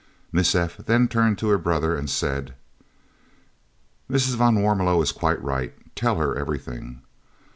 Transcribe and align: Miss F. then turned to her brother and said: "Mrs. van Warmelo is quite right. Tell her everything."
Miss 0.31 0.55
F. 0.55 0.77
then 0.77 1.07
turned 1.07 1.37
to 1.37 1.49
her 1.49 1.59
brother 1.59 1.95
and 1.95 2.09
said: 2.09 2.55
"Mrs. 4.09 4.35
van 4.35 4.55
Warmelo 4.55 4.99
is 5.03 5.11
quite 5.11 5.39
right. 5.43 5.75
Tell 5.95 6.15
her 6.17 6.35
everything." 6.35 7.03